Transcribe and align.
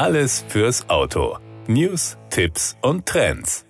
Alles 0.00 0.46
fürs 0.48 0.88
Auto. 0.88 1.36
News, 1.66 2.16
Tipps 2.30 2.74
und 2.80 3.04
Trends. 3.04 3.66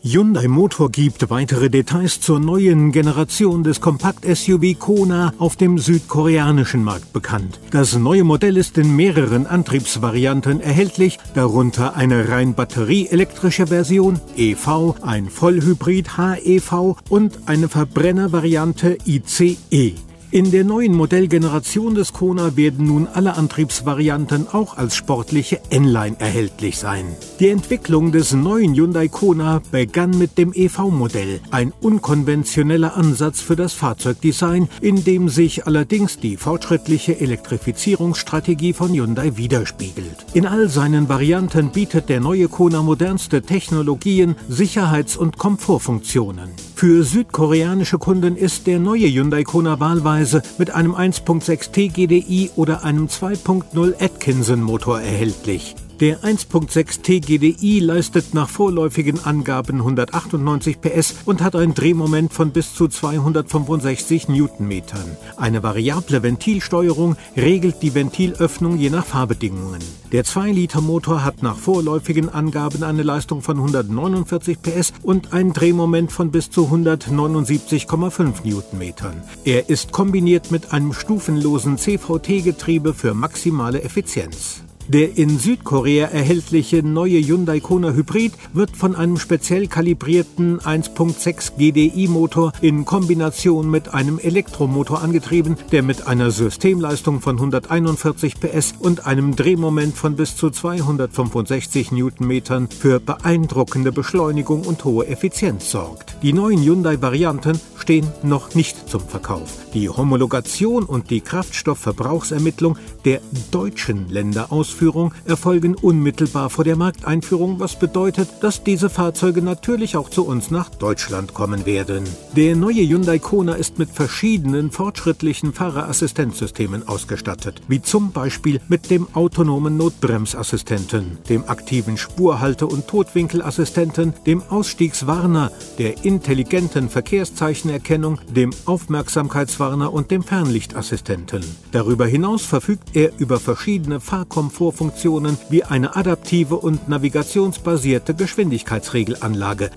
Hyundai 0.00 0.48
Motor 0.48 0.90
gibt 0.90 1.28
weitere 1.28 1.68
Details 1.68 2.18
zur 2.18 2.40
neuen 2.40 2.92
Generation 2.92 3.62
des 3.62 3.82
Kompakt-SUV 3.82 4.78
Kona 4.78 5.34
auf 5.38 5.56
dem 5.56 5.76
südkoreanischen 5.76 6.82
Markt 6.82 7.12
bekannt. 7.12 7.60
Das 7.72 7.94
neue 7.94 8.24
Modell 8.24 8.56
ist 8.56 8.78
in 8.78 8.96
mehreren 8.96 9.46
Antriebsvarianten 9.46 10.62
erhältlich, 10.62 11.18
darunter 11.34 11.94
eine 11.94 12.30
rein 12.30 12.54
batterieelektrische 12.54 13.66
Version 13.66 14.18
EV, 14.34 14.94
ein 15.02 15.28
Vollhybrid 15.28 16.16
HEV 16.16 16.96
und 17.10 17.40
eine 17.44 17.68
Verbrennervariante 17.68 18.96
ICE. 19.04 19.94
In 20.32 20.50
der 20.50 20.64
neuen 20.64 20.92
Modellgeneration 20.92 21.94
des 21.94 22.12
Kona 22.12 22.56
werden 22.56 22.84
nun 22.84 23.06
alle 23.06 23.34
Antriebsvarianten 23.34 24.48
auch 24.52 24.76
als 24.76 24.96
sportliche 24.96 25.60
N-Line 25.70 26.16
erhältlich 26.18 26.78
sein. 26.78 27.04
Die 27.38 27.48
Entwicklung 27.48 28.10
des 28.10 28.32
neuen 28.32 28.74
Hyundai 28.74 29.06
Kona 29.06 29.62
begann 29.70 30.18
mit 30.18 30.36
dem 30.36 30.52
EV-Modell, 30.52 31.38
ein 31.52 31.72
unkonventioneller 31.80 32.96
Ansatz 32.96 33.40
für 33.40 33.54
das 33.54 33.72
Fahrzeugdesign, 33.74 34.68
in 34.80 35.04
dem 35.04 35.28
sich 35.28 35.68
allerdings 35.68 36.18
die 36.18 36.36
fortschrittliche 36.36 37.20
Elektrifizierungsstrategie 37.20 38.72
von 38.72 38.92
Hyundai 38.92 39.36
widerspiegelt. 39.36 40.26
In 40.34 40.44
all 40.44 40.68
seinen 40.68 41.08
Varianten 41.08 41.70
bietet 41.70 42.08
der 42.08 42.18
neue 42.18 42.48
Kona 42.48 42.82
modernste 42.82 43.42
Technologien, 43.42 44.34
Sicherheits- 44.48 45.16
und 45.16 45.38
Komfortfunktionen. 45.38 46.50
Für 46.78 47.04
südkoreanische 47.04 47.96
Kunden 47.96 48.36
ist 48.36 48.66
der 48.66 48.78
neue 48.78 49.06
Hyundai 49.06 49.44
Kona 49.44 49.80
wahlweise 49.80 50.42
mit 50.58 50.72
einem 50.72 50.94
1.6 50.94 51.72
T 51.72 51.88
GDI 51.88 52.50
oder 52.54 52.84
einem 52.84 53.06
2.0 53.06 53.94
Atkinson 53.98 54.60
Motor 54.60 55.00
erhältlich. 55.00 55.74
Der 56.00 56.20
1.6 56.20 57.00
T 57.00 57.20
GDI 57.20 57.78
leistet 57.80 58.34
nach 58.34 58.50
vorläufigen 58.50 59.24
Angaben 59.24 59.78
198 59.78 60.82
PS 60.82 61.14
und 61.24 61.42
hat 61.42 61.56
ein 61.56 61.72
Drehmoment 61.72 62.34
von 62.34 62.50
bis 62.50 62.74
zu 62.74 62.86
265 62.86 64.28
Newtonmetern. 64.28 65.16
Eine 65.38 65.62
variable 65.62 66.22
Ventilsteuerung 66.22 67.16
regelt 67.34 67.76
die 67.80 67.94
Ventilöffnung 67.94 68.76
je 68.76 68.90
nach 68.90 69.06
Fahrbedingungen. 69.06 69.80
Der 70.12 70.26
2-Liter-Motor 70.26 71.24
hat 71.24 71.42
nach 71.42 71.56
vorläufigen 71.56 72.28
Angaben 72.28 72.82
eine 72.82 73.02
Leistung 73.02 73.40
von 73.40 73.56
149 73.56 74.60
PS 74.60 74.92
und 75.02 75.32
ein 75.32 75.54
Drehmoment 75.54 76.12
von 76.12 76.30
bis 76.30 76.50
zu 76.50 76.66
179,5 76.66 78.44
Newtonmetern. 78.44 79.22
Er 79.46 79.70
ist 79.70 79.92
kombiniert 79.92 80.50
mit 80.50 80.74
einem 80.74 80.92
stufenlosen 80.92 81.78
CVT-Getriebe 81.78 82.92
für 82.92 83.14
maximale 83.14 83.82
Effizienz. 83.82 84.65
Der 84.88 85.18
in 85.18 85.38
Südkorea 85.40 86.06
erhältliche 86.06 86.80
neue 86.80 87.18
Hyundai 87.18 87.58
Kona 87.58 87.92
Hybrid 87.92 88.32
wird 88.52 88.76
von 88.76 88.94
einem 88.94 89.16
speziell 89.16 89.66
kalibrierten 89.66 90.60
1.6 90.60 91.56
GDI-Motor 91.58 92.52
in 92.60 92.84
Kombination 92.84 93.68
mit 93.68 93.92
einem 93.92 94.20
Elektromotor 94.20 95.02
angetrieben, 95.02 95.56
der 95.72 95.82
mit 95.82 96.06
einer 96.06 96.30
Systemleistung 96.30 97.20
von 97.20 97.34
141 97.34 98.38
PS 98.38 98.74
und 98.78 99.06
einem 99.06 99.34
Drehmoment 99.34 99.96
von 99.96 100.14
bis 100.14 100.36
zu 100.36 100.50
265 100.50 101.90
Newtonmetern 101.90 102.68
für 102.68 103.00
beeindruckende 103.00 103.90
Beschleunigung 103.90 104.62
und 104.62 104.84
hohe 104.84 105.08
Effizienz 105.08 105.68
sorgt. 105.68 106.15
Die 106.22 106.32
neuen 106.32 106.62
Hyundai-Varianten 106.62 107.60
stehen 107.76 108.06
noch 108.22 108.54
nicht 108.54 108.88
zum 108.88 109.00
Verkauf. 109.00 109.66
Die 109.74 109.90
Homologation 109.90 110.84
und 110.84 111.10
die 111.10 111.20
Kraftstoffverbrauchsermittlung 111.20 112.78
der 113.04 113.20
deutschen 113.50 114.08
Länderausführung 114.08 115.12
erfolgen 115.26 115.74
unmittelbar 115.74 116.48
vor 116.48 116.64
der 116.64 116.76
Markteinführung, 116.76 117.60
was 117.60 117.78
bedeutet, 117.78 118.28
dass 118.40 118.64
diese 118.64 118.88
Fahrzeuge 118.88 119.42
natürlich 119.42 119.96
auch 119.96 120.08
zu 120.08 120.26
uns 120.26 120.50
nach 120.50 120.70
Deutschland 120.70 121.34
kommen 121.34 121.66
werden. 121.66 122.04
Der 122.34 122.56
neue 122.56 122.82
Hyundai 122.88 123.18
Kona 123.18 123.52
ist 123.52 123.78
mit 123.78 123.90
verschiedenen 123.90 124.70
fortschrittlichen 124.70 125.52
Fahrerassistenzsystemen 125.52 126.88
ausgestattet, 126.88 127.60
wie 127.68 127.82
zum 127.82 128.12
Beispiel 128.12 128.60
mit 128.68 128.90
dem 128.90 129.06
autonomen 129.12 129.76
Notbremsassistenten, 129.76 131.18
dem 131.28 131.44
aktiven 131.46 131.98
Spurhalte- 131.98 132.66
und 132.66 132.88
Totwinkelassistenten, 132.88 134.14
dem 134.24 134.42
Ausstiegswarner, 134.48 135.52
der 135.78 136.05
intelligenten 136.06 136.88
Verkehrszeichenerkennung, 136.88 138.20
dem 138.28 138.50
Aufmerksamkeitswarner 138.64 139.92
und 139.92 140.10
dem 140.10 140.22
Fernlichtassistenten. 140.22 141.44
Darüber 141.72 142.06
hinaus 142.06 142.46
verfügt 142.46 142.94
er 142.94 143.10
über 143.18 143.40
verschiedene 143.40 143.98
Fahrkomfortfunktionen 143.98 145.36
wie 145.50 145.64
eine 145.64 145.96
adaptive 145.96 146.56
und 146.56 146.88
navigationsbasierte 146.88 148.14
Geschwindigkeitsregelanlage. 148.14 149.70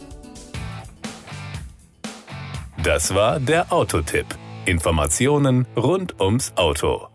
Das 2.83 3.13
war 3.13 3.39
der 3.39 3.73
Autotipp. 3.73 4.27
Informationen 4.65 5.65
rund 5.75 6.21
ums 6.21 6.53
Auto. 6.55 7.07